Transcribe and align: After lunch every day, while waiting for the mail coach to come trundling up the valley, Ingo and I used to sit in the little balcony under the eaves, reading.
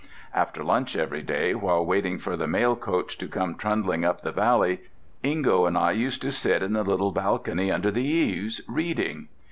After 0.33 0.63
lunch 0.63 0.95
every 0.95 1.21
day, 1.21 1.53
while 1.53 1.85
waiting 1.85 2.17
for 2.17 2.35
the 2.35 2.47
mail 2.47 2.75
coach 2.75 3.19
to 3.19 3.27
come 3.27 3.53
trundling 3.53 4.03
up 4.03 4.21
the 4.21 4.31
valley, 4.31 4.81
Ingo 5.23 5.67
and 5.67 5.77
I 5.77 5.91
used 5.91 6.23
to 6.23 6.31
sit 6.31 6.63
in 6.63 6.73
the 6.73 6.81
little 6.81 7.11
balcony 7.11 7.71
under 7.71 7.91
the 7.91 8.03
eaves, 8.03 8.61
reading. 8.67 9.27